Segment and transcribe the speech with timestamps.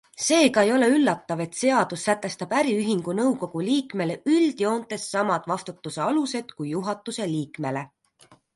[0.25, 6.75] Seega ei ole üllatav, et seadus sätestab äriühingu nõukogu liikmele üldjoontes samad vastutuse alused kui
[6.75, 7.89] juhatuse liikmele.